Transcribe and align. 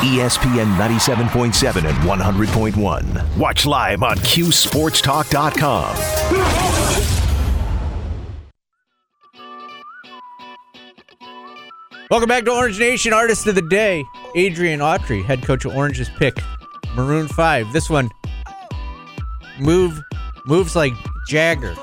ESPN 0.00 0.76
97.7 0.76 1.84
and 1.88 1.98
100.1. 1.98 3.36
Watch 3.36 3.66
live 3.66 4.02
on 4.02 4.16
QSportsTalk.com. 4.16 5.96
Welcome 12.10 12.28
back 12.28 12.44
to 12.46 12.50
Orange 12.50 12.80
Nation 12.80 13.12
Artist 13.12 13.46
of 13.46 13.54
the 13.54 13.62
Day. 13.62 14.02
Adrian 14.34 14.80
Autry, 14.80 15.22
head 15.22 15.42
coach 15.42 15.64
of 15.66 15.76
Orange's 15.76 16.08
pick. 16.08 16.34
Maroon 16.94 17.28
5. 17.28 17.72
This 17.72 17.88
one 17.90 18.08
move 19.60 20.00
moves 20.46 20.74
like 20.74 20.92
Jagger. 21.28 21.74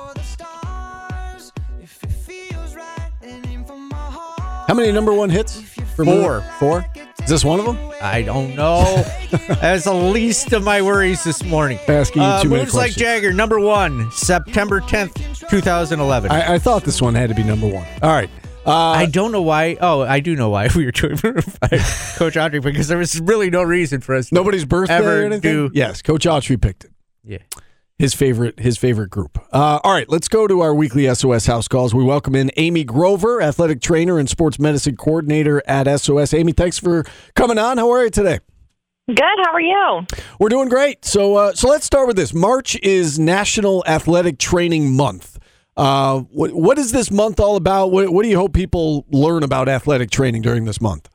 How 4.67 4.73
many 4.73 4.91
number 4.91 5.13
one 5.13 5.29
hits? 5.29 5.61
For 5.95 6.03
Four. 6.03 6.41
Four? 6.59 6.85
Is 7.27 7.31
this 7.31 7.43
one 7.43 7.59
of 7.59 7.65
them? 7.65 7.77
I 8.01 8.21
don't 8.21 8.55
know. 8.55 9.03
That's 9.59 9.83
the 9.83 9.93
least 9.93 10.53
of 10.53 10.63
my 10.63 10.81
worries 10.81 11.25
this 11.25 11.43
morning. 11.43 11.77
Asking 11.85 12.21
you 12.21 12.27
Uh, 12.27 12.41
too 12.41 12.47
many 12.47 12.61
moves 12.61 12.73
like 12.73 12.93
questions. 12.93 13.01
Jagger, 13.05 13.33
number 13.33 13.59
one, 13.59 14.09
September 14.11 14.79
10th, 14.79 15.49
2011. 15.49 16.31
I, 16.31 16.39
I, 16.39 16.53
I 16.53 16.57
thought 16.59 16.85
this 16.85 17.01
one 17.01 17.15
had 17.15 17.27
to 17.27 17.35
be 17.35 17.43
number 17.43 17.67
one. 17.67 17.85
All 18.01 18.11
right. 18.11 18.29
Uh, 18.65 18.71
I 18.71 19.07
don't 19.07 19.33
know 19.33 19.41
why. 19.41 19.75
Oh, 19.81 20.03
I 20.03 20.21
do 20.21 20.37
know 20.37 20.47
why 20.49 20.69
we 20.75 20.85
were 20.85 20.91
doing 20.91 21.17
Coach 21.17 21.33
Autry, 22.35 22.63
because 22.63 22.87
there 22.87 22.97
was 22.97 23.19
really 23.19 23.49
no 23.49 23.61
reason 23.63 23.99
for 23.99 24.15
us 24.15 24.29
to 24.29 24.35
nobody's 24.35 24.63
birthday 24.63 24.93
ever 24.95 25.23
or 25.23 25.25
anything? 25.25 25.41
do. 25.41 25.71
Yes, 25.73 26.01
Coach 26.01 26.23
Autry 26.25 26.61
picked 26.61 26.85
it. 26.85 26.91
Yeah. 27.25 27.37
His 27.99 28.13
favorite, 28.13 28.59
his 28.59 28.77
favorite 28.77 29.09
group. 29.09 29.39
Uh, 29.51 29.79
all 29.83 29.91
right, 29.91 30.07
let's 30.07 30.27
go 30.27 30.45
to 30.45 30.61
our 30.61 30.71
weekly 30.75 31.11
SOS 31.11 31.47
house 31.47 31.67
calls. 31.67 31.95
We 31.95 32.03
welcome 32.03 32.35
in 32.35 32.51
Amy 32.55 32.83
Grover, 32.83 33.41
athletic 33.41 33.81
trainer 33.81 34.19
and 34.19 34.29
sports 34.29 34.59
medicine 34.59 34.95
coordinator 34.95 35.63
at 35.67 35.87
SOS. 35.99 36.31
Amy, 36.35 36.51
thanks 36.51 36.77
for 36.77 37.03
coming 37.35 37.57
on. 37.57 37.79
How 37.79 37.89
are 37.89 38.03
you 38.03 38.11
today? 38.11 38.39
Good. 39.07 39.21
How 39.21 39.51
are 39.51 39.61
you? 39.61 40.05
We're 40.39 40.49
doing 40.49 40.69
great. 40.69 41.05
So, 41.05 41.37
uh, 41.37 41.53
so 41.53 41.69
let's 41.69 41.85
start 41.85 42.05
with 42.05 42.17
this. 42.17 42.35
March 42.35 42.77
is 42.83 43.17
National 43.17 43.83
Athletic 43.87 44.37
Training 44.37 44.95
Month. 44.95 45.39
Uh, 45.75 46.19
what, 46.19 46.53
what 46.53 46.77
is 46.77 46.91
this 46.91 47.09
month 47.09 47.39
all 47.39 47.55
about? 47.55 47.89
What, 47.91 48.09
what 48.09 48.21
do 48.21 48.29
you 48.29 48.37
hope 48.37 48.53
people 48.53 49.05
learn 49.09 49.41
about 49.41 49.67
athletic 49.67 50.11
training 50.11 50.43
during 50.43 50.65
this 50.65 50.79
month? 50.79 51.09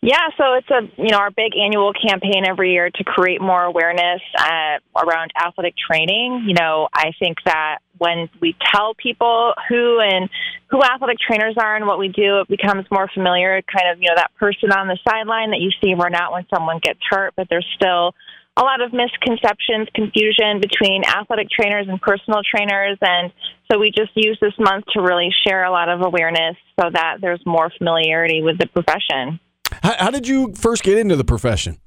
Yeah, 0.00 0.28
so 0.36 0.54
it's 0.54 0.70
a 0.70 1.02
you 1.02 1.08
know 1.10 1.18
our 1.18 1.32
big 1.32 1.56
annual 1.56 1.92
campaign 1.92 2.44
every 2.46 2.72
year 2.72 2.88
to 2.88 3.04
create 3.04 3.40
more 3.40 3.64
awareness 3.64 4.20
uh, 4.38 4.78
around 4.96 5.32
athletic 5.36 5.74
training. 5.76 6.44
You 6.46 6.54
know, 6.54 6.88
I 6.94 7.10
think 7.18 7.38
that 7.44 7.78
when 7.98 8.28
we 8.40 8.54
tell 8.72 8.94
people 8.94 9.54
who 9.68 9.98
and 9.98 10.30
who 10.70 10.80
athletic 10.84 11.18
trainers 11.18 11.56
are 11.58 11.74
and 11.74 11.84
what 11.84 11.98
we 11.98 12.08
do, 12.08 12.40
it 12.42 12.48
becomes 12.48 12.86
more 12.92 13.10
familiar. 13.12 13.60
Kind 13.62 13.90
of 13.90 14.00
you 14.00 14.06
know 14.06 14.14
that 14.14 14.30
person 14.38 14.70
on 14.70 14.86
the 14.86 14.96
sideline 15.02 15.50
that 15.50 15.58
you 15.58 15.70
see 15.82 15.94
run 15.94 16.14
out 16.14 16.30
when 16.30 16.46
someone 16.54 16.78
gets 16.78 17.00
hurt, 17.10 17.34
but 17.36 17.48
there's 17.50 17.66
still 17.74 18.14
a 18.56 18.62
lot 18.62 18.80
of 18.80 18.92
misconceptions, 18.92 19.88
confusion 19.94 20.60
between 20.60 21.02
athletic 21.06 21.48
trainers 21.50 21.86
and 21.88 22.00
personal 22.00 22.42
trainers, 22.42 22.98
and 23.00 23.32
so 23.70 23.80
we 23.80 23.90
just 23.90 24.12
use 24.14 24.38
this 24.40 24.54
month 24.60 24.84
to 24.94 25.02
really 25.02 25.30
share 25.44 25.64
a 25.64 25.72
lot 25.72 25.88
of 25.88 26.02
awareness 26.02 26.56
so 26.78 26.88
that 26.92 27.16
there's 27.20 27.44
more 27.44 27.72
familiarity 27.76 28.42
with 28.42 28.58
the 28.58 28.68
profession. 28.68 29.40
How, 29.82 29.94
how 29.98 30.10
did 30.10 30.26
you 30.26 30.54
first 30.54 30.82
get 30.82 30.98
into 30.98 31.16
the 31.16 31.24
profession? 31.24 31.78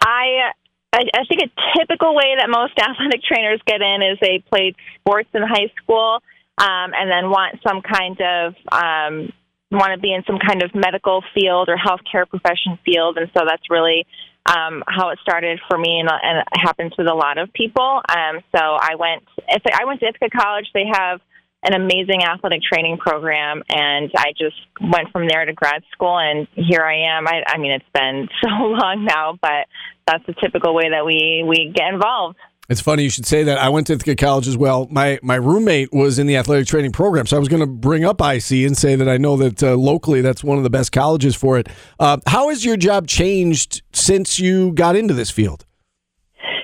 I, 0.00 0.52
I 0.92 1.00
I 1.14 1.24
think 1.28 1.42
a 1.42 1.78
typical 1.78 2.14
way 2.14 2.34
that 2.38 2.48
most 2.48 2.72
athletic 2.78 3.22
trainers 3.22 3.60
get 3.66 3.80
in 3.80 4.02
is 4.02 4.18
they 4.20 4.42
played 4.50 4.74
sports 5.00 5.28
in 5.34 5.42
high 5.42 5.70
school 5.82 6.20
um, 6.58 6.92
and 6.94 7.10
then 7.10 7.30
want 7.30 7.60
some 7.66 7.82
kind 7.82 8.20
of 8.20 8.54
um, 8.72 9.32
want 9.70 9.92
to 9.92 10.00
be 10.00 10.12
in 10.12 10.24
some 10.26 10.38
kind 10.38 10.62
of 10.62 10.74
medical 10.74 11.22
field 11.34 11.68
or 11.68 11.76
healthcare 11.76 12.28
profession 12.28 12.78
field, 12.84 13.18
and 13.18 13.30
so 13.36 13.44
that's 13.46 13.68
really 13.70 14.06
um, 14.46 14.82
how 14.88 15.10
it 15.10 15.18
started 15.20 15.60
for 15.68 15.76
me, 15.76 16.00
and, 16.00 16.08
and 16.08 16.38
it 16.38 16.46
happens 16.60 16.92
with 16.96 17.06
a 17.06 17.14
lot 17.14 17.38
of 17.38 17.52
people. 17.52 18.00
Um, 18.08 18.40
so 18.54 18.60
I 18.60 18.94
went 18.98 19.24
I 19.48 19.84
went 19.84 20.00
to 20.00 20.06
Ithaca 20.08 20.30
College. 20.36 20.66
They 20.72 20.86
have 20.90 21.20
an 21.62 21.74
amazing 21.74 22.22
athletic 22.22 22.62
training 22.62 22.98
program, 22.98 23.62
and 23.68 24.10
I 24.16 24.32
just 24.38 24.56
went 24.80 25.10
from 25.12 25.26
there 25.26 25.44
to 25.44 25.52
grad 25.52 25.82
school, 25.92 26.18
and 26.18 26.46
here 26.54 26.82
I 26.82 27.16
am. 27.16 27.26
I, 27.26 27.42
I 27.46 27.58
mean, 27.58 27.72
it's 27.72 27.84
been 27.92 28.28
so 28.42 28.48
long 28.48 29.04
now, 29.04 29.38
but 29.40 29.66
that's 30.06 30.24
the 30.26 30.34
typical 30.34 30.74
way 30.74 30.90
that 30.90 31.04
we 31.04 31.44
we 31.46 31.72
get 31.74 31.92
involved. 31.92 32.36
It's 32.68 32.82
funny 32.82 33.02
you 33.02 33.08
should 33.08 33.24
say 33.24 33.44
that. 33.44 33.56
I 33.56 33.70
went 33.70 33.86
to 33.86 33.94
Ithaca 33.94 34.14
College 34.14 34.46
as 34.46 34.56
well. 34.56 34.86
My 34.90 35.18
my 35.22 35.36
roommate 35.36 35.92
was 35.92 36.18
in 36.18 36.26
the 36.26 36.36
athletic 36.36 36.66
training 36.66 36.92
program, 36.92 37.26
so 37.26 37.36
I 37.36 37.40
was 37.40 37.48
going 37.48 37.60
to 37.60 37.66
bring 37.66 38.04
up 38.04 38.20
IC 38.20 38.50
and 38.50 38.76
say 38.76 38.94
that 38.94 39.08
I 39.08 39.16
know 39.16 39.36
that 39.38 39.62
uh, 39.62 39.74
locally 39.74 40.20
that's 40.20 40.44
one 40.44 40.58
of 40.58 40.64
the 40.64 40.70
best 40.70 40.92
colleges 40.92 41.34
for 41.34 41.58
it. 41.58 41.68
Uh, 41.98 42.18
how 42.26 42.50
has 42.50 42.64
your 42.64 42.76
job 42.76 43.06
changed 43.06 43.82
since 43.92 44.38
you 44.38 44.72
got 44.72 44.96
into 44.96 45.14
this 45.14 45.30
field? 45.30 45.64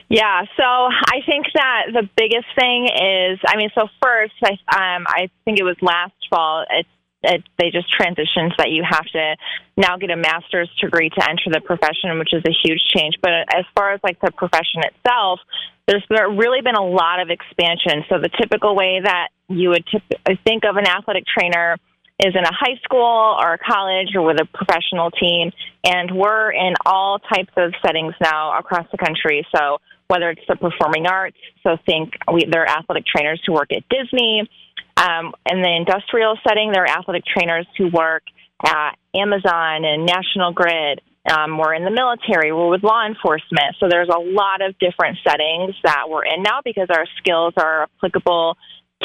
Yeah, 0.08 0.42
so 0.56 0.62
I 0.62 1.20
think 1.26 1.46
that 1.54 1.86
the 1.92 2.08
biggest 2.16 2.46
thing 2.58 2.86
is, 2.86 3.38
I 3.46 3.56
mean, 3.56 3.70
so 3.74 3.88
first, 4.02 4.34
I 4.42 4.96
um, 4.96 5.06
I 5.08 5.30
think 5.44 5.58
it 5.58 5.64
was 5.64 5.76
last 5.80 6.14
fall. 6.30 6.64
It's 6.68 6.88
it, 7.24 7.42
they 7.58 7.70
just 7.70 7.88
transitioned 7.98 8.56
that 8.58 8.70
you 8.70 8.84
have 8.88 9.06
to 9.06 9.36
now 9.76 9.96
get 9.96 10.10
a 10.10 10.16
master's 10.16 10.70
degree 10.80 11.08
to 11.08 11.28
enter 11.28 11.50
the 11.50 11.60
profession, 11.60 12.18
which 12.18 12.32
is 12.32 12.42
a 12.46 12.52
huge 12.52 12.80
change. 12.94 13.14
But 13.22 13.32
as 13.48 13.64
far 13.74 13.92
as 13.92 14.00
like 14.04 14.20
the 14.20 14.30
profession 14.30 14.82
itself, 14.84 15.40
there's 15.88 16.04
really 16.10 16.60
been 16.60 16.76
a 16.76 16.84
lot 16.84 17.20
of 17.20 17.30
expansion. 17.30 18.04
So 18.08 18.18
the 18.18 18.30
typical 18.40 18.76
way 18.76 19.00
that 19.02 19.28
you 19.48 19.70
would 19.70 19.84
tip- 19.86 20.20
think 20.44 20.64
of 20.64 20.76
an 20.76 20.86
athletic 20.86 21.24
trainer 21.26 21.76
is 22.20 22.34
in 22.34 22.44
a 22.44 22.52
high 22.52 22.78
school 22.84 23.36
or 23.40 23.54
a 23.54 23.58
college 23.58 24.14
or 24.14 24.22
with 24.22 24.40
a 24.40 24.46
professional 24.46 25.10
team, 25.10 25.50
and 25.82 26.14
we're 26.14 26.52
in 26.52 26.74
all 26.86 27.18
types 27.18 27.52
of 27.56 27.72
settings 27.84 28.14
now 28.20 28.56
across 28.56 28.86
the 28.92 28.98
country. 28.98 29.46
So 29.54 29.78
whether 30.08 30.30
it's 30.30 30.42
the 30.48 30.56
performing 30.56 31.06
arts, 31.06 31.36
so 31.62 31.76
think 31.86 32.12
we, 32.32 32.46
there 32.50 32.62
are 32.62 32.78
athletic 32.78 33.04
trainers 33.06 33.40
who 33.46 33.52
work 33.52 33.70
at 33.72 33.82
Disney. 33.88 34.48
Um, 34.96 35.32
in 35.50 35.62
the 35.62 35.74
industrial 35.74 36.38
setting, 36.46 36.70
there 36.72 36.84
are 36.84 36.98
athletic 36.98 37.24
trainers 37.26 37.66
who 37.76 37.88
work 37.88 38.22
at 38.64 38.92
Amazon 39.14 39.84
and 39.84 40.06
National 40.06 40.52
Grid. 40.52 41.00
Um, 41.28 41.58
we're 41.58 41.74
in 41.74 41.84
the 41.84 41.90
military. 41.90 42.52
We're 42.52 42.68
with 42.68 42.82
law 42.82 43.06
enforcement. 43.06 43.76
So 43.80 43.88
there's 43.88 44.10
a 44.10 44.20
lot 44.20 44.60
of 44.60 44.78
different 44.78 45.18
settings 45.26 45.74
that 45.82 46.08
we're 46.08 46.24
in 46.24 46.42
now 46.42 46.60
because 46.62 46.88
our 46.90 47.06
skills 47.18 47.54
are 47.56 47.84
applicable 47.84 48.56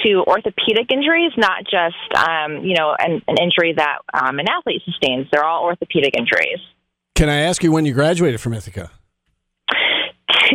to 0.06 0.24
orthopedic 0.28 0.92
injuries, 0.92 1.32
not 1.38 1.64
just 1.64 1.96
um, 2.16 2.64
you 2.64 2.76
know 2.76 2.96
an, 2.98 3.22
an 3.28 3.38
injury 3.42 3.74
that 3.76 4.00
um, 4.14 4.40
an 4.40 4.48
athlete 4.50 4.82
sustains. 4.86 5.28
They're 5.32 5.46
all 5.46 5.64
orthopedic 5.64 6.16
injuries. 6.18 6.60
Can 7.16 7.30
I 7.30 7.40
ask 7.40 7.64
you 7.64 7.72
when 7.72 7.86
you 7.86 7.94
graduated 7.94 8.40
from 8.40 8.54
Ithaca? 8.54 8.92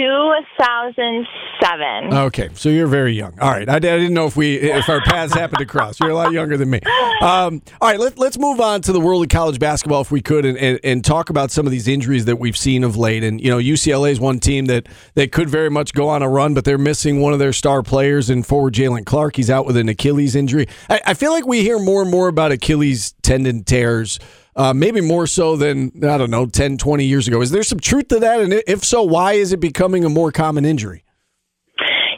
2007. 0.05 2.13
Okay, 2.13 2.51
so 2.55 2.69
you're 2.69 2.87
very 2.87 3.15
young. 3.15 3.39
All 3.41 3.51
right, 3.51 3.69
I, 3.69 3.77
I 3.77 3.79
didn't 3.79 4.15
know 4.15 4.27
if 4.27 4.37
we 4.37 4.57
if 4.57 4.89
our 4.89 5.01
paths 5.01 5.33
happened 5.33 5.59
to 5.59 5.67
cross. 5.67 5.99
You're 6.01 6.11
a 6.11 6.15
lot 6.15 6.33
younger 6.33 6.57
than 6.57 6.71
me. 6.71 6.81
Um, 7.23 7.63
all 7.81 7.89
right, 7.89 7.99
let, 7.99 8.19
let's 8.19 8.39
move 8.39 8.61
on 8.61 8.83
to 8.83 8.93
the 8.93 9.01
world 9.01 9.23
of 9.23 9.31
college 9.31 9.59
basketball 9.59 10.03
if 10.03 10.11
we 10.11 10.21
could, 10.21 10.45
and, 10.45 10.59
and, 10.59 10.79
and 10.85 11.05
talk 11.05 11.31
about 11.31 11.51
some 11.51 11.67
of 11.67 11.73
these 11.73 11.89
injuries 11.89 12.27
that 12.27 12.37
we've 12.37 12.57
seen 12.57 12.85
of 12.85 12.97
late. 12.97 13.25
And 13.25 13.41
you 13.41 13.51
know, 13.51 13.59
UCLA 13.59 14.11
is 14.11 14.21
one 14.21 14.41
team 14.41 14.67
that 14.67 14.89
that 15.15 15.33
could 15.33 15.49
very 15.49 15.71
much 15.71 15.95
go 15.95 16.09
on 16.09 16.23
a 16.23 16.29
run, 16.29 16.55
but 16.55 16.65
they're 16.65 16.77
missing 16.77 17.21
one 17.21 17.33
of 17.33 17.39
their 17.39 17.53
star 17.53 17.83
players 17.83 18.31
and 18.31 18.47
forward 18.47 18.75
Jaylen 18.75 19.07
Clark. 19.07 19.37
He's 19.37 19.51
out 19.51 19.65
with 19.65 19.77
an 19.77 19.89
Achilles 19.89 20.35
injury. 20.35 20.67
I, 20.91 21.01
I 21.07 21.15
feel 21.15 21.31
like 21.31 21.47
we 21.47 21.63
hear 21.63 21.79
more 21.79 22.03
and 22.03 22.11
more 22.11 22.29
about 22.29 22.53
Achilles 22.53 23.15
tendon 23.23 23.65
tears. 23.65 24.19
Uh, 24.57 24.73
maybe 24.73 25.01
more 25.01 25.27
so 25.27 25.57
than, 25.57 25.91
I 26.05 26.17
don't 26.17 26.31
know, 26.31 26.47
10, 26.47 26.79
20 26.79 27.05
years 27.05 27.27
ago. 27.27 27.41
Is 27.43 27.51
there 27.51 27.65
some 27.65 27.81
truth 27.81 28.09
to 28.09 28.21
that? 28.21 28.41
And 28.41 28.53
if 28.69 28.85
so, 28.85 29.03
why 29.03 29.33
is 29.33 29.53
it 29.53 29.59
becoming 29.59 30.05
a 30.05 30.09
more 30.09 30.31
common 30.31 30.65
injury? 30.65 31.05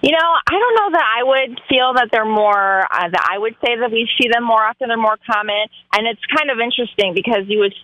You 0.02 0.12
know, 0.12 0.30
I 0.47 0.52
don't 0.52 0.76
know 0.76 0.91
that 0.92 1.06
I 1.19 1.22
would 1.24 1.60
feel 1.69 1.94
that 1.94 2.10
they're 2.12 2.28
more, 2.28 2.84
uh, 2.84 3.08
that 3.08 3.28
I 3.32 3.38
would 3.38 3.54
say 3.64 3.74
that 3.80 3.91
we 3.91 4.08
see 4.20 4.28
them 4.30 4.44
more 4.44 4.62
often, 4.62 4.88
they're 4.88 4.98
more 4.98 5.16
common. 5.24 5.66
And 5.94 6.06
it's 6.06 6.20
kind 6.36 6.50
of 6.50 6.58
interesting 6.60 7.14
because 7.14 7.48
you 7.48 7.60
would, 7.60 7.74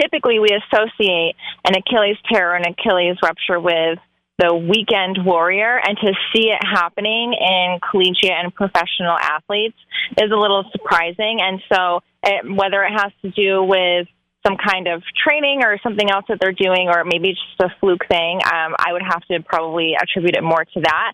typically 0.00 0.38
we 0.38 0.54
associate 0.54 1.34
an 1.66 1.74
Achilles 1.74 2.16
tear 2.32 2.52
or 2.52 2.54
an 2.54 2.64
Achilles 2.70 3.16
rupture 3.22 3.58
with 3.58 3.98
the 4.40 4.54
weekend 4.54 5.18
warrior 5.24 5.78
and 5.84 5.98
to 5.98 6.12
see 6.32 6.48
it 6.48 6.60
happening 6.64 7.34
in 7.34 7.78
collegiate 7.90 8.32
and 8.32 8.54
professional 8.54 9.16
athletes 9.20 9.76
is 10.16 10.30
a 10.32 10.36
little 10.36 10.64
surprising. 10.72 11.38
And 11.42 11.60
so, 11.70 12.00
it, 12.22 12.44
whether 12.56 12.82
it 12.82 12.92
has 12.92 13.12
to 13.22 13.30
do 13.30 13.62
with 13.62 14.06
some 14.46 14.56
kind 14.56 14.88
of 14.88 15.02
training 15.22 15.60
or 15.62 15.78
something 15.82 16.10
else 16.10 16.24
that 16.28 16.38
they're 16.40 16.56
doing, 16.56 16.88
or 16.88 17.04
maybe 17.04 17.28
just 17.28 17.60
a 17.60 17.68
fluke 17.78 18.06
thing, 18.08 18.40
um, 18.42 18.74
I 18.78 18.92
would 18.92 19.02
have 19.02 19.20
to 19.30 19.42
probably 19.42 19.92
attribute 20.00 20.34
it 20.34 20.42
more 20.42 20.64
to 20.64 20.80
that 20.80 21.12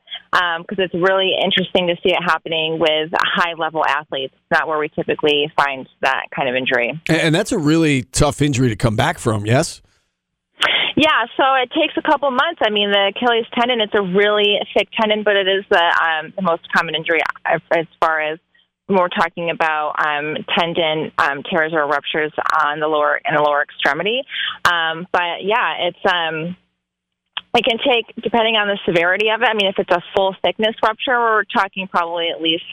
because 0.61 0.79
it's 0.79 0.95
really 0.95 1.33
interesting 1.43 1.89
to 1.89 1.97
see 2.05 2.15
it 2.15 2.23
happening 2.23 2.79
with 2.79 3.11
high 3.17 3.55
level 3.59 3.85
athletes. 3.85 4.33
It's 4.33 4.59
not 4.59 4.69
where 4.69 4.79
we 4.79 4.89
typically 4.91 5.51
find 5.57 5.89
that 6.03 6.27
kind 6.35 6.49
of 6.49 6.55
injury. 6.55 7.01
And, 7.09 7.19
and 7.19 7.35
that's 7.35 7.51
a 7.51 7.59
really 7.59 8.05
tough 8.05 8.41
injury 8.41 8.69
to 8.69 8.77
come 8.77 8.95
back 8.95 9.19
from, 9.19 9.45
yes? 9.45 9.83
Yeah, 10.97 11.27
so 11.37 11.43
it 11.61 11.71
takes 11.73 11.95
a 11.99 12.03
couple 12.03 12.31
months. 12.31 12.61
I 12.63 12.71
mean, 12.71 12.91
the 12.91 13.13
Achilles 13.15 13.45
tendon, 13.59 13.81
it's 13.81 13.93
a 13.95 14.03
really 14.03 14.59
thick 14.73 14.89
tendon, 14.99 15.25
but 15.25 15.37
it 15.37 15.49
is 15.49 15.65
the, 15.69 15.83
um, 15.83 16.33
the 16.37 16.43
most 16.43 16.63
common 16.73 16.95
injury 16.95 17.19
as 17.45 17.61
far 18.01 18.21
as 18.21 18.39
we're 18.89 19.09
talking 19.09 19.51
about 19.51 19.95
um, 19.99 20.37
tendon 20.57 21.11
um, 21.19 21.43
tears 21.43 21.73
or 21.75 21.87
ruptures 21.87 22.33
on 22.65 22.79
the 22.79 22.87
lower 22.87 23.17
in 23.17 23.35
the 23.35 23.43
lower 23.43 23.63
extremity. 23.63 24.23
Um, 24.65 25.07
but 25.13 25.43
yeah, 25.43 25.91
it's 25.91 26.05
um, 26.07 26.57
it 27.55 27.65
can 27.65 27.79
take 27.79 28.15
depending 28.23 28.55
on 28.55 28.69
the 28.69 28.79
severity 28.87 29.29
of 29.31 29.43
it. 29.43 29.49
I 29.49 29.55
mean, 29.55 29.67
if 29.67 29.79
it's 29.79 29.91
a 29.91 30.03
full 30.15 30.37
thickness 30.45 30.77
rupture, 30.85 31.19
we're 31.19 31.45
talking 31.45 31.89
probably 31.89 32.29
at 32.31 32.41
least 32.41 32.65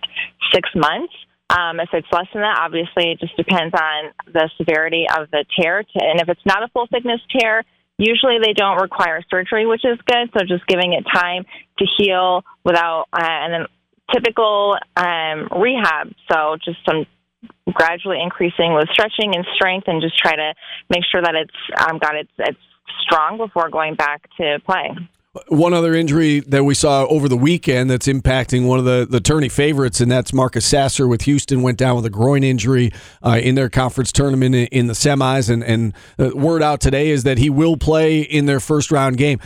six 0.53 0.69
months. 0.75 1.13
Um, 1.49 1.79
if 1.79 1.89
it's 1.93 2.07
less 2.11 2.27
than 2.33 2.41
that, 2.41 2.59
obviously 2.61 3.11
it 3.11 3.19
just 3.19 3.35
depends 3.37 3.73
on 3.73 4.11
the 4.31 4.49
severity 4.57 5.05
of 5.09 5.29
the 5.31 5.45
tear. 5.59 5.83
To, 5.83 5.99
and 6.01 6.19
if 6.19 6.29
it's 6.29 6.45
not 6.45 6.63
a 6.63 6.67
full 6.69 6.87
thickness 6.87 7.21
tear, 7.29 7.63
usually 7.97 8.37
they 8.41 8.53
don't 8.53 8.81
require 8.81 9.21
surgery, 9.29 9.65
which 9.65 9.85
is 9.85 9.99
good. 10.05 10.29
So 10.33 10.45
just 10.45 10.65
giving 10.67 10.93
it 10.93 11.05
time 11.13 11.45
to 11.79 11.85
heal 11.97 12.43
without, 12.63 13.05
uh, 13.13 13.21
and 13.21 13.53
then 13.53 13.65
typical 14.11 14.75
um, 14.95 15.47
rehab. 15.51 16.13
So 16.31 16.57
just 16.63 16.79
some 16.85 17.05
gradually 17.71 18.21
increasing 18.21 18.73
with 18.73 18.89
stretching 18.91 19.35
and 19.35 19.45
strength, 19.55 19.87
and 19.87 20.01
just 20.01 20.17
try 20.17 20.35
to 20.35 20.53
make 20.89 21.03
sure 21.09 21.21
that 21.21 21.35
it's 21.35 21.87
um, 21.89 21.99
got 21.99 22.15
its 22.15 22.31
its 22.39 22.59
strong 23.01 23.37
before 23.37 23.69
going 23.69 23.95
back 23.95 24.29
to 24.37 24.59
play. 24.65 24.89
One 25.47 25.73
other 25.73 25.95
injury 25.95 26.41
that 26.41 26.63
we 26.63 26.75
saw 26.75 27.07
over 27.07 27.27
the 27.27 27.35
weekend 27.35 27.89
that's 27.89 28.05
impacting 28.05 28.67
one 28.67 28.77
of 28.77 28.85
the, 28.85 29.07
the 29.09 29.19
tourney 29.19 29.49
favorites, 29.49 29.99
and 29.99 30.11
that's 30.11 30.31
Marcus 30.31 30.63
Sasser 30.63 31.07
with 31.07 31.23
Houston, 31.23 31.63
went 31.63 31.79
down 31.79 31.95
with 31.95 32.05
a 32.05 32.11
groin 32.11 32.43
injury 32.43 32.91
uh, 33.23 33.39
in 33.41 33.55
their 33.55 33.67
conference 33.67 34.11
tournament 34.11 34.53
in, 34.53 34.67
in 34.67 34.85
the 34.85 34.93
semis. 34.93 35.49
And, 35.49 35.63
and 35.63 35.93
the 36.17 36.37
word 36.37 36.61
out 36.61 36.81
today 36.81 37.09
is 37.09 37.23
that 37.23 37.39
he 37.39 37.49
will 37.49 37.77
play 37.77 38.21
in 38.21 38.45
their 38.45 38.59
first 38.59 38.91
round 38.91 39.17
game. 39.17 39.39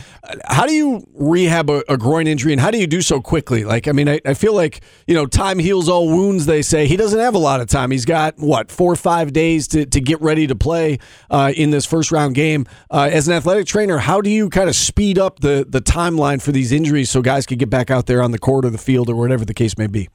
How 0.44 0.66
do 0.66 0.74
you 0.74 1.06
rehab 1.14 1.70
a, 1.70 1.82
a 1.90 1.96
groin 1.96 2.26
injury, 2.26 2.52
and 2.52 2.60
how 2.60 2.70
do 2.70 2.76
you 2.76 2.86
do 2.86 3.00
so 3.00 3.22
quickly? 3.22 3.64
Like, 3.64 3.88
I 3.88 3.92
mean, 3.92 4.10
I, 4.10 4.20
I, 4.26 4.34
feel 4.34 4.52
like, 4.52 4.82
you 5.06 5.14
know, 5.14 5.24
time 5.24 5.58
heals 5.58 5.88
all 5.88 6.06
wounds, 6.06 6.44
they 6.44 6.60
say. 6.60 6.86
He 6.86 6.98
doesn't 6.98 7.18
have 7.18 7.34
a 7.34 7.38
lot 7.38 7.62
of 7.62 7.66
time. 7.66 7.92
He's 7.92 8.04
got, 8.04 8.36
what, 8.36 8.70
four 8.70 8.92
or 8.92 8.96
five 8.96 9.32
days 9.32 9.66
to, 9.68 9.86
to 9.86 10.02
get 10.02 10.20
ready 10.20 10.46
to 10.48 10.54
play 10.54 10.98
uh, 11.30 11.50
in 11.56 11.70
this 11.70 11.86
first 11.86 12.12
round 12.12 12.34
game. 12.34 12.66
Uh, 12.90 13.08
as 13.10 13.26
an 13.26 13.32
athletic 13.32 13.66
trainer, 13.66 13.96
how 13.96 14.20
do 14.20 14.28
you 14.28 14.50
kind 14.50 14.68
of 14.68 14.76
speed 14.76 15.18
up 15.18 15.40
the, 15.40 15.64
the 15.66 15.77
the 15.78 15.92
timeline 15.92 16.42
for 16.42 16.50
these 16.50 16.72
injuries 16.72 17.08
so 17.08 17.22
guys 17.22 17.46
could 17.46 17.58
get 17.58 17.70
back 17.70 17.90
out 17.90 18.06
there 18.06 18.20
on 18.20 18.32
the 18.32 18.38
court 18.38 18.64
or 18.64 18.70
the 18.70 18.78
field 18.78 19.08
or 19.08 19.14
whatever 19.14 19.44
the 19.44 19.54
case 19.54 19.78
may 19.78 19.86
be? 19.86 20.08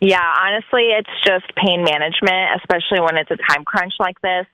Yeah, 0.00 0.24
honestly, 0.40 0.88
it's 0.96 1.10
just 1.22 1.44
pain 1.54 1.84
management, 1.84 2.56
especially 2.56 3.00
when 3.00 3.18
it's 3.18 3.30
a 3.30 3.36
time 3.36 3.64
crunch 3.64 3.92
like 4.00 4.18
this. 4.22 4.46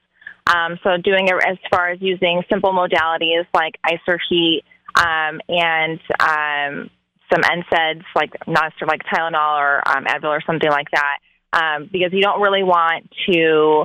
Um, 0.48 0.78
so, 0.82 0.96
doing 0.96 1.28
it 1.28 1.34
as 1.46 1.58
far 1.70 1.90
as 1.90 2.00
using 2.00 2.42
simple 2.50 2.72
modalities 2.72 3.46
like 3.54 3.74
ice 3.84 4.00
or 4.08 4.18
heat 4.28 4.64
um, 4.96 5.40
and 5.48 6.00
um, 6.18 6.90
some 7.32 7.42
NSAIDs 7.42 8.04
like 8.14 8.32
not 8.48 8.72
like 8.86 9.02
Tylenol 9.04 9.58
or 9.58 9.88
um, 9.88 10.04
Advil 10.06 10.30
or 10.30 10.42
something 10.44 10.70
like 10.70 10.88
that, 10.90 11.18
um, 11.52 11.88
because 11.92 12.12
you 12.12 12.22
don't 12.22 12.40
really 12.40 12.64
want 12.64 13.08
to 13.28 13.84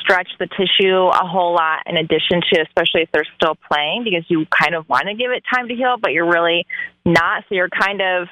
stretch 0.00 0.28
the 0.38 0.46
tissue 0.46 1.08
a 1.08 1.26
whole 1.26 1.54
lot 1.54 1.82
in 1.86 1.96
addition 1.96 2.40
to 2.52 2.60
especially 2.60 3.02
if 3.02 3.08
they're 3.12 3.26
still 3.36 3.56
playing 3.70 4.02
because 4.04 4.24
you 4.28 4.46
kind 4.46 4.74
of 4.74 4.88
want 4.88 5.04
to 5.06 5.14
give 5.14 5.30
it 5.30 5.42
time 5.52 5.68
to 5.68 5.74
heal 5.74 5.96
but 6.00 6.12
you're 6.12 6.30
really 6.30 6.66
not. 7.04 7.44
So 7.48 7.54
you're 7.54 7.68
kind 7.68 8.00
of 8.00 8.28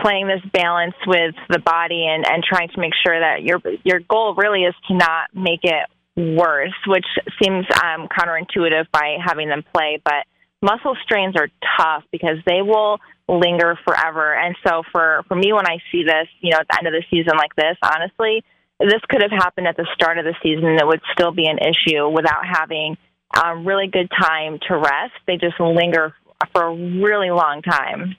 playing 0.00 0.26
this 0.26 0.42
balance 0.52 0.94
with 1.06 1.34
the 1.48 1.58
body 1.58 2.06
and 2.06 2.24
and 2.28 2.42
trying 2.44 2.68
to 2.68 2.80
make 2.80 2.92
sure 3.06 3.18
that 3.18 3.42
your 3.42 3.60
your 3.84 4.00
goal 4.00 4.34
really 4.34 4.64
is 4.64 4.74
to 4.88 4.94
not 4.94 5.34
make 5.34 5.60
it 5.62 5.86
worse 6.16 6.74
which 6.86 7.06
seems 7.42 7.66
um 7.82 8.08
counterintuitive 8.08 8.86
by 8.90 9.16
having 9.24 9.48
them 9.48 9.62
play 9.72 10.00
but 10.04 10.26
muscle 10.62 10.96
strains 11.04 11.34
are 11.36 11.48
tough 11.78 12.02
because 12.10 12.38
they 12.46 12.62
will 12.62 12.98
linger 13.28 13.78
forever. 13.84 14.34
And 14.34 14.56
so 14.66 14.82
for 14.92 15.24
for 15.28 15.34
me 15.34 15.52
when 15.52 15.66
i 15.66 15.78
see 15.90 16.04
this 16.04 16.28
you 16.40 16.50
know 16.50 16.58
at 16.58 16.66
the 16.68 16.78
end 16.78 16.86
of 16.86 16.92
the 16.92 17.04
season 17.10 17.36
like 17.36 17.54
this 17.56 17.76
honestly 17.82 18.44
this 18.80 19.00
could 19.08 19.22
have 19.22 19.30
happened 19.30 19.66
at 19.66 19.76
the 19.76 19.86
start 19.94 20.18
of 20.18 20.24
the 20.24 20.34
season 20.42 20.66
and 20.66 20.78
it 20.80 20.86
would 20.86 21.00
still 21.12 21.32
be 21.32 21.46
an 21.46 21.58
issue 21.58 22.08
without 22.08 22.44
having 22.44 22.96
a 23.34 23.56
really 23.56 23.86
good 23.86 24.10
time 24.10 24.58
to 24.68 24.76
rest. 24.76 25.14
They 25.26 25.36
just 25.36 25.58
linger 25.60 26.14
for 26.52 26.64
a 26.64 26.74
really 26.74 27.30
long 27.30 27.62
time. 27.62 28.16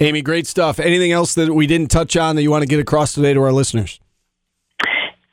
Amy, 0.00 0.22
great 0.22 0.46
stuff. 0.46 0.80
Anything 0.80 1.12
else 1.12 1.34
that 1.34 1.54
we 1.54 1.66
didn't 1.66 1.88
touch 1.88 2.16
on 2.16 2.36
that 2.36 2.42
you 2.42 2.50
want 2.50 2.62
to 2.62 2.68
get 2.68 2.80
across 2.80 3.14
today 3.14 3.32
to 3.32 3.40
our 3.42 3.52
listeners? 3.52 4.00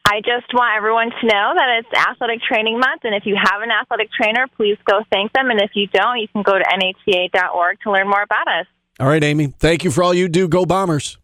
I 0.05 0.19
just 0.19 0.53
want 0.53 0.75
everyone 0.75 1.09
to 1.09 1.25
know 1.25 1.53
that 1.55 1.79
it's 1.79 2.07
athletic 2.09 2.41
training 2.41 2.79
month, 2.79 3.05
and 3.05 3.15
if 3.15 3.25
you 3.25 3.37
have 3.41 3.61
an 3.61 3.69
athletic 3.71 4.09
trainer, 4.11 4.45
please 4.57 4.77
go 4.85 5.03
thank 5.09 5.31
them. 5.31 5.49
And 5.49 5.61
if 5.61 5.71
you 5.73 5.87
don't, 5.87 6.19
you 6.19 6.27
can 6.27 6.43
go 6.43 6.57
to 6.57 6.63
nhta.org 6.63 7.79
to 7.83 7.91
learn 7.91 8.09
more 8.09 8.21
about 8.21 8.47
us. 8.47 8.65
All 8.99 9.07
right, 9.07 9.23
Amy. 9.23 9.47
Thank 9.47 9.83
you 9.83 9.89
for 9.89 10.03
all 10.03 10.13
you 10.13 10.27
do. 10.27 10.47
Go 10.47 10.65
Bombers. 10.65 11.17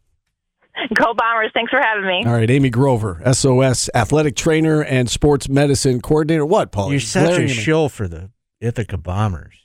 Go 0.93 1.13
Bombers. 1.13 1.51
Thanks 1.53 1.71
for 1.71 1.79
having 1.81 2.05
me. 2.07 2.23
All 2.25 2.33
right, 2.33 2.49
Amy 2.49 2.69
Grover, 2.69 3.21
SOS 3.31 3.89
athletic 3.93 4.35
trainer 4.35 4.83
and 4.83 5.09
sports 5.09 5.49
medicine 5.49 6.01
coordinator. 6.01 6.45
What, 6.45 6.71
Paul? 6.71 6.91
You're 6.91 6.99
such 6.99 7.39
a 7.39 7.47
shill 7.47 7.89
for 7.89 8.07
the 8.07 8.31
Ithaca 8.61 8.97
Bombers. 8.97 9.55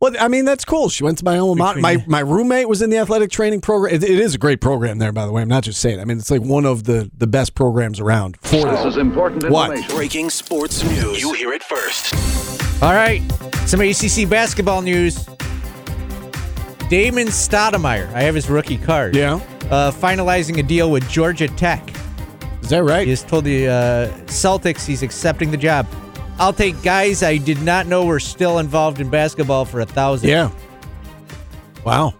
Well, 0.00 0.14
I 0.20 0.28
mean, 0.28 0.44
that's 0.44 0.64
cool. 0.64 0.88
She 0.90 1.02
went 1.02 1.18
to 1.18 1.24
my 1.24 1.38
alma 1.38 1.56
mater. 1.56 1.80
My, 1.80 2.04
my 2.06 2.20
roommate 2.20 2.68
was 2.68 2.82
in 2.82 2.90
the 2.90 2.98
athletic 2.98 3.30
training 3.30 3.62
program. 3.62 3.92
It, 3.92 4.04
it 4.04 4.10
is 4.10 4.32
a 4.32 4.38
great 4.38 4.60
program 4.60 4.98
there, 4.98 5.10
by 5.10 5.26
the 5.26 5.32
way. 5.32 5.42
I'm 5.42 5.48
not 5.48 5.64
just 5.64 5.80
saying. 5.80 5.98
I 5.98 6.04
mean, 6.04 6.18
it's 6.18 6.30
like 6.30 6.42
one 6.42 6.64
of 6.64 6.84
the, 6.84 7.10
the 7.16 7.26
best 7.26 7.56
programs 7.56 7.98
around. 7.98 8.36
For 8.40 8.64
this 8.64 8.84
is 8.84 8.96
important 8.96 9.42
information. 9.42 9.82
What? 9.82 9.96
Breaking 9.96 10.30
sports 10.30 10.84
news. 10.84 11.20
You 11.20 11.32
hear 11.32 11.52
it 11.52 11.64
first. 11.64 12.14
All 12.80 12.92
right. 12.92 13.20
Some 13.66 13.80
ACC 13.80 14.30
basketball 14.30 14.82
news. 14.82 15.24
Damon 16.88 17.26
Stoudamire. 17.26 18.08
I 18.14 18.22
have 18.22 18.36
his 18.36 18.48
rookie 18.48 18.78
card. 18.78 19.16
Yeah 19.16 19.40
uh, 19.70 19.90
finalizing 19.90 20.58
a 20.58 20.62
deal 20.62 20.90
with 20.90 21.08
Georgia 21.08 21.48
Tech. 21.48 21.90
Is 22.62 22.70
that 22.70 22.82
right? 22.82 23.04
He 23.04 23.10
has 23.10 23.22
told 23.22 23.44
the 23.44 23.68
uh, 23.68 24.08
Celtics 24.26 24.84
he's 24.86 25.02
accepting 25.02 25.50
the 25.50 25.56
job. 25.56 25.86
I'll 26.38 26.52
take 26.52 26.80
guys 26.82 27.22
I 27.22 27.36
did 27.36 27.62
not 27.62 27.86
know 27.86 28.06
were 28.06 28.20
still 28.20 28.58
involved 28.58 29.00
in 29.00 29.10
basketball 29.10 29.64
for 29.64 29.80
a 29.80 29.86
thousand. 29.86 30.28
Yeah. 30.28 30.50
Wow. 31.84 32.14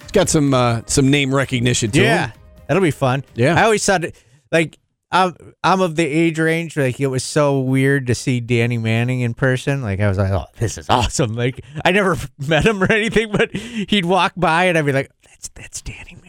It's 0.00 0.12
got 0.12 0.28
some 0.28 0.52
uh, 0.54 0.82
some 0.86 1.10
name 1.10 1.34
recognition 1.34 1.90
to 1.92 2.02
yeah, 2.02 2.26
him. 2.28 2.32
that'll 2.66 2.82
be 2.82 2.90
fun. 2.90 3.24
Yeah. 3.34 3.54
I 3.58 3.64
always 3.64 3.84
thought 3.84 4.04
like 4.50 4.78
I'm 5.12 5.36
I'm 5.62 5.80
of 5.80 5.94
the 5.96 6.04
age 6.04 6.38
range 6.38 6.76
like 6.76 6.98
it 6.98 7.06
was 7.06 7.22
so 7.22 7.60
weird 7.60 8.06
to 8.06 8.14
see 8.14 8.40
Danny 8.40 8.78
Manning 8.78 9.20
in 9.20 9.34
person. 9.34 9.82
Like 9.82 10.00
I 10.00 10.08
was 10.08 10.18
like, 10.18 10.32
oh, 10.32 10.46
this 10.58 10.78
is 10.78 10.88
awesome. 10.88 11.34
Like 11.34 11.64
I 11.84 11.92
never 11.92 12.16
met 12.38 12.64
him 12.64 12.82
or 12.82 12.90
anything, 12.90 13.30
but 13.30 13.54
he'd 13.54 14.06
walk 14.06 14.32
by 14.36 14.64
and 14.64 14.78
I'd 14.78 14.86
be 14.86 14.92
like, 14.92 15.10
that's 15.24 15.48
that's 15.50 15.82
Danny 15.82 16.14
Manning. 16.14 16.21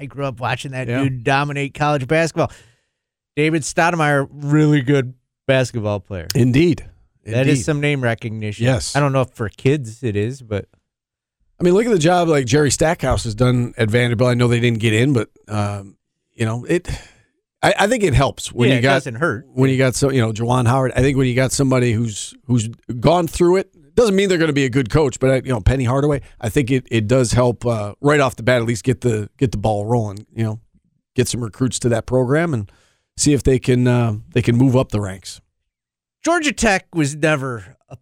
I 0.00 0.06
grew 0.06 0.24
up 0.24 0.40
watching 0.40 0.72
that 0.72 0.88
yeah. 0.88 1.02
dude 1.02 1.24
dominate 1.24 1.74
college 1.74 2.08
basketball. 2.08 2.50
David 3.36 3.62
Stoudamire, 3.62 4.26
really 4.30 4.80
good 4.80 5.12
basketball 5.46 6.00
player. 6.00 6.26
Indeed. 6.34 6.88
That 7.24 7.40
Indeed. 7.40 7.52
is 7.52 7.64
some 7.66 7.80
name 7.80 8.02
recognition. 8.02 8.64
Yes. 8.64 8.96
I 8.96 9.00
don't 9.00 9.12
know 9.12 9.20
if 9.20 9.30
for 9.30 9.50
kids 9.50 10.02
it 10.02 10.16
is, 10.16 10.40
but. 10.40 10.66
I 11.60 11.62
mean, 11.62 11.74
look 11.74 11.84
at 11.84 11.92
the 11.92 11.98
job 11.98 12.28
like 12.28 12.46
Jerry 12.46 12.70
Stackhouse 12.70 13.24
has 13.24 13.34
done 13.34 13.74
at 13.76 13.90
Vanderbilt. 13.90 14.30
I 14.30 14.34
know 14.34 14.48
they 14.48 14.60
didn't 14.60 14.78
get 14.78 14.94
in, 14.94 15.12
but, 15.12 15.28
um, 15.46 15.98
you 16.32 16.46
know, 16.46 16.64
it. 16.64 16.88
I, 17.62 17.74
I, 17.80 17.86
think 17.86 18.02
it 18.02 18.14
helps 18.14 18.50
when 18.50 18.70
yeah, 18.70 18.76
you 18.76 18.80
got 18.80 18.94
doesn't 18.94 19.16
hurt 19.16 19.46
when 19.52 19.68
you 19.68 19.76
got 19.76 19.94
so 19.94 20.10
you 20.10 20.22
know 20.22 20.32
Juwan 20.32 20.66
Howard. 20.66 20.92
I 20.96 21.02
think 21.02 21.18
when 21.18 21.26
you 21.26 21.34
got 21.34 21.52
somebody 21.52 21.92
who's 21.92 22.32
who's 22.46 22.68
gone 22.68 23.26
through 23.26 23.56
it, 23.56 23.74
doesn't 23.94 24.16
mean 24.16 24.28
they're 24.28 24.38
going 24.38 24.48
to 24.48 24.54
be 24.54 24.64
a 24.64 24.70
good 24.70 24.90
coach, 24.90 25.18
but 25.20 25.30
uh, 25.30 25.34
you 25.44 25.52
know 25.52 25.60
Penny 25.60 25.84
Hardaway, 25.84 26.20
I 26.40 26.48
think 26.48 26.70
it, 26.70 26.86
it 26.90 27.06
does 27.06 27.32
help 27.32 27.64
uh, 27.66 27.94
right 28.00 28.20
off 28.20 28.36
the 28.36 28.42
bat 28.42 28.60
at 28.60 28.66
least 28.66 28.84
get 28.84 29.00
the 29.00 29.28
get 29.36 29.52
the 29.52 29.58
ball 29.58 29.86
rolling. 29.86 30.26
You 30.34 30.44
know, 30.44 30.60
get 31.14 31.28
some 31.28 31.42
recruits 31.42 31.78
to 31.80 31.88
that 31.90 32.06
program 32.06 32.54
and 32.54 32.70
see 33.16 33.32
if 33.32 33.42
they 33.42 33.58
can 33.58 33.86
uh, 33.86 34.16
they 34.32 34.42
can 34.42 34.56
move 34.56 34.76
up 34.76 34.90
the 34.90 35.00
ranks. 35.00 35.40
Georgia 36.22 36.52
Tech 36.52 36.94
was 36.94 37.16
never 37.16 37.76
a 37.88 37.96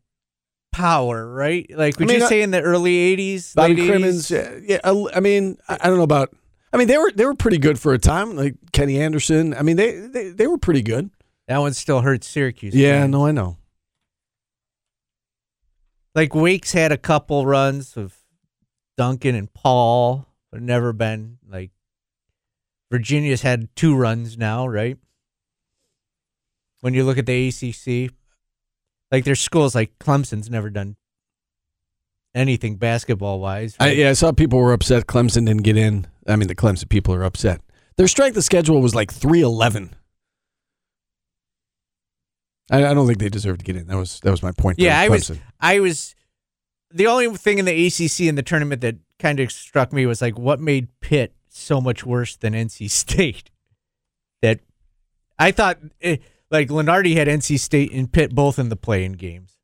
power, 0.73 1.27
right? 1.33 1.67
Like 1.71 1.99
would 1.99 2.09
I 2.09 2.13
mean, 2.13 2.21
you 2.21 2.29
say 2.29 2.43
in 2.43 2.51
the 2.51 2.63
early 2.63 3.17
'80s, 3.17 3.55
Bobby 3.55 3.77
Cremins? 3.77 4.31
Yeah, 4.31 4.79
yeah, 4.83 5.11
I 5.15 5.21
mean, 5.21 5.59
I, 5.69 5.79
I 5.83 5.87
don't 5.89 5.99
know 5.99 6.03
about. 6.03 6.35
I 6.73 6.77
mean, 6.77 6.89
they 6.89 6.99
were 6.99 7.13
they 7.15 7.27
were 7.27 7.35
pretty 7.35 7.59
good 7.59 7.79
for 7.79 7.93
a 7.93 7.99
time. 7.99 8.37
Like 8.37 8.55
Kenny 8.73 9.01
Anderson. 9.01 9.55
I 9.55 9.63
mean, 9.63 9.77
they 9.77 9.93
they, 9.93 10.31
they 10.31 10.47
were 10.47 10.59
pretty 10.59 10.83
good. 10.83 11.11
That 11.47 11.59
one 11.59 11.73
still 11.73 12.03
hurts 12.03 12.27
Syracuse. 12.27 12.75
Yeah, 12.75 13.07
no, 13.07 13.27
I 13.27 13.33
know. 13.33 13.58
Like 16.15 16.35
Wake's 16.35 16.73
had 16.73 16.93
a 16.93 16.99
couple 16.99 17.47
runs 17.47 17.97
of 17.97 18.17
Duncan 18.97 19.35
and 19.35 19.53
Paul, 19.53 20.27
but 20.51 20.63
never 20.63 20.93
been 20.93 21.39
like 21.49 21.71
Virginia's 22.91 23.43
had 23.43 23.69
two 23.77 23.95
runs 23.97 24.37
now, 24.37 24.67
right? 24.67 24.97
When 26.81 26.95
you 26.95 27.05
look 27.05 27.19
at 27.19 27.27
the 27.27 27.49
ACC, 27.49 28.13
like 29.11 29.25
there's 29.25 29.41
schools 29.41 29.75
like 29.75 29.99
Clemson's 29.99 30.51
never 30.51 30.71
done 30.71 30.97
anything 32.35 32.77
basketball 32.77 33.41
wise. 33.41 33.77
Right? 33.81 33.89
I, 33.89 33.93
yeah, 33.93 34.11
I 34.11 34.13
saw 34.13 34.33
people 34.33 34.59
were 34.59 34.73
upset 34.73 35.07
Clemson 35.07 35.47
didn't 35.47 35.63
get 35.63 35.77
in. 35.77 36.07
I 36.27 36.37
mean, 36.37 36.49
the 36.49 36.55
Clemson 36.55 36.89
people 36.89 37.15
are 37.15 37.25
upset. 37.25 37.61
Their 37.97 38.09
strength 38.09 38.37
of 38.37 38.45
schedule 38.45 38.81
was 38.81 38.95
like 38.95 39.13
311. 39.13 39.95
I, 42.71 42.87
I 42.87 42.95
don't 42.95 43.07
think 43.07 43.19
they 43.19 43.29
deserve 43.29 43.59
to 43.59 43.65
get 43.65 43.77
in. 43.77 43.87
That 43.87 43.97
was 43.97 44.21
that 44.21 44.31
was 44.31 44.43
my 44.43 44.53
point. 44.53 44.79
Yeah, 44.79 44.99
I 44.99 45.09
was 45.09 45.33
I 45.61 45.81
was 45.81 46.15
the 46.91 47.07
only 47.07 47.29
thing 47.37 47.59
in 47.59 47.65
the 47.65 47.87
ACC 47.87 48.21
in 48.21 48.35
the 48.35 48.43
tournament 48.43 48.81
that 48.83 48.97
kind 49.19 49.41
of 49.41 49.51
struck 49.51 49.93
me 49.93 50.07
was 50.07 50.23
like 50.23 50.39
what 50.39 50.61
made 50.61 50.89
Pitt 51.01 51.35
so 51.49 51.81
much 51.81 52.05
worse 52.05 52.37
than 52.37 52.53
NC 52.53 52.91
State. 52.91 53.51
that 54.43 54.61
I 55.39 55.51
thought 55.51 55.79
eh, 56.01 56.17
like 56.51 56.69
Lunardi 56.69 57.15
had 57.17 57.29
NC 57.29 57.59
State 57.59 57.93
and 57.93 58.11
Pitt 58.11 58.35
both 58.35 58.59
in 58.59 58.69
the 58.69 58.77
playing 58.77 59.13
games. 59.13 59.57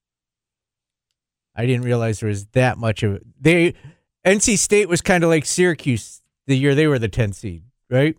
I 1.57 1.67
didn't 1.67 1.85
realize 1.85 2.21
there 2.21 2.29
was 2.29 2.47
that 2.47 2.79
much 2.79 3.03
of 3.03 3.15
it. 3.15 3.23
They 3.41 3.75
NC 4.25 4.59
State 4.59 4.89
was 4.89 5.01
kind 5.01 5.23
of 5.23 5.31
like 5.31 5.45
Syracuse 5.45 6.23
the 6.47 6.57
year 6.57 6.75
they 6.75 6.87
were 6.87 6.99
the 6.99 7.09
10 7.09 7.33
seed, 7.33 7.63
right? 7.89 8.17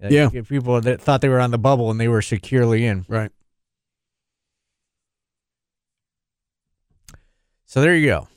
Yeah. 0.00 0.28
People 0.28 0.80
that 0.82 1.00
thought 1.00 1.20
they 1.20 1.28
were 1.28 1.40
on 1.40 1.50
the 1.50 1.58
bubble 1.58 1.90
and 1.90 1.98
they 1.98 2.08
were 2.08 2.22
securely 2.22 2.84
in. 2.84 3.04
Right. 3.08 3.30
So 7.66 7.80
there 7.80 7.94
you 7.94 8.06
go. 8.06 8.28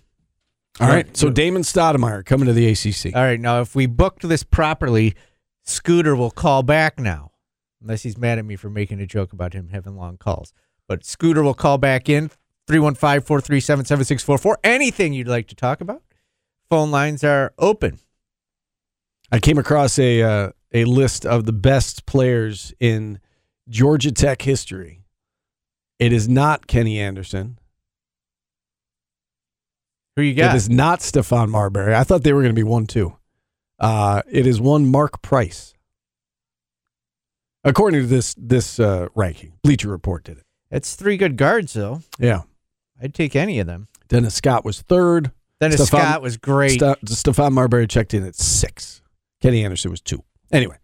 All 0.79 0.87
right. 0.87 1.15
So 1.15 1.29
Damon 1.29 1.61
Stoudamire 1.61 2.25
coming 2.25 2.47
to 2.47 2.53
the 2.53 2.67
ACC. 2.67 3.15
All 3.15 3.21
right, 3.21 3.39
now 3.39 3.61
if 3.61 3.75
we 3.75 3.85
booked 3.85 4.27
this 4.27 4.43
properly, 4.43 5.15
Scooter 5.63 6.15
will 6.15 6.31
call 6.31 6.63
back 6.63 6.99
now, 6.99 7.31
unless 7.81 8.03
he's 8.03 8.17
mad 8.17 8.39
at 8.39 8.45
me 8.45 8.55
for 8.55 8.69
making 8.69 8.99
a 8.99 9.05
joke 9.05 9.33
about 9.33 9.53
him 9.53 9.69
having 9.69 9.95
long 9.95 10.17
calls. 10.17 10.53
But 10.87 11.05
Scooter 11.05 11.43
will 11.43 11.53
call 11.53 11.77
back 11.77 12.09
in 12.09 12.29
315 12.67 13.21
437 13.21 13.85
7644. 13.85 14.59
Anything 14.63 15.13
you'd 15.13 15.27
like 15.27 15.47
to 15.47 15.55
talk 15.55 15.81
about? 15.81 16.01
Phone 16.69 16.91
lines 16.91 17.23
are 17.23 17.53
open. 17.59 17.99
I 19.31 19.39
came 19.39 19.57
across 19.57 19.99
a 19.99 20.21
uh, 20.23 20.51
a 20.73 20.85
list 20.85 21.25
of 21.25 21.45
the 21.45 21.53
best 21.53 22.05
players 22.05 22.73
in 22.79 23.19
Georgia 23.67 24.11
Tech 24.11 24.41
history. 24.41 25.03
It 25.99 26.13
is 26.13 26.29
not 26.29 26.67
Kenny 26.67 26.99
Anderson. 26.99 27.59
Who 30.19 30.25
you 30.25 30.31
It 30.33 30.35
got? 30.35 30.55
is 30.55 30.69
not 30.69 30.99
Stephon 30.99 31.49
Marbury. 31.49 31.95
I 31.95 32.03
thought 32.03 32.23
they 32.23 32.33
were 32.33 32.41
going 32.41 32.53
to 32.53 32.59
be 32.59 32.63
one 32.63 32.85
too. 32.87 33.15
Uh, 33.79 34.21
it 34.29 34.45
is 34.45 34.59
one 34.59 34.85
Mark 34.91 35.21
Price. 35.21 35.73
According 37.63 38.01
to 38.01 38.07
this 38.07 38.35
this 38.37 38.79
uh, 38.79 39.07
ranking, 39.15 39.53
Bleacher 39.63 39.89
Report 39.89 40.23
did 40.23 40.37
it. 40.37 40.43
It's 40.71 40.95
three 40.95 41.17
good 41.17 41.35
guards, 41.37 41.73
though. 41.73 42.01
Yeah. 42.19 42.41
I'd 43.01 43.13
take 43.13 43.35
any 43.35 43.59
of 43.59 43.67
them. 43.67 43.87
Dennis 44.07 44.35
Scott 44.35 44.63
was 44.65 44.81
third. 44.81 45.31
Dennis 45.61 45.79
Stephon- 45.81 45.85
Scott 45.87 46.21
was 46.21 46.37
great. 46.37 46.79
Ste- 46.79 47.05
Stephon 47.05 47.51
Marbury 47.53 47.87
checked 47.87 48.13
in 48.13 48.25
at 48.25 48.35
six. 48.35 49.01
Kenny 49.41 49.63
Anderson 49.63 49.91
was 49.91 50.01
two. 50.01 50.23
Anyway, 50.51 50.77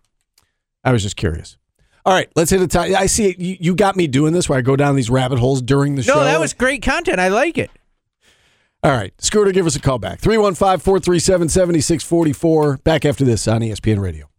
I 0.83 0.91
was 0.91 1.03
just 1.03 1.15
curious. 1.17 1.57
All 2.05 2.13
right, 2.13 2.29
let's 2.35 2.51
hit 2.51 2.61
a 2.61 2.67
time. 2.67 2.95
I 2.95 3.07
see 3.07 3.29
it. 3.31 3.39
You, 3.39 3.57
you 3.59 3.75
got 3.75 3.95
me 3.95 4.07
doing 4.07 4.31
this 4.33 4.47
where 4.47 4.57
I 4.57 4.61
go 4.61 4.75
down 4.75 4.95
these 4.95 5.09
rabbit 5.09 5.39
holes 5.39 5.61
during 5.61 5.95
the 5.95 6.03
show. 6.03 6.13
no, 6.15 6.23
that 6.23 6.39
was 6.39 6.53
great 6.53 6.81
content. 6.83 7.19
I 7.19 7.29
like 7.29 7.57
it. 7.57 7.71
All 8.85 8.91
right, 8.91 9.19
Scooter, 9.19 9.51
give 9.51 9.65
us 9.65 9.75
a 9.75 9.79
call 9.79 9.97
back. 9.97 10.19
315 10.19 10.77
437 10.79 11.49
7644. 11.49 12.77
Back 12.83 13.03
after 13.03 13.25
this 13.25 13.47
on 13.47 13.61
ESPN 13.61 13.99
Radio. 13.99 14.29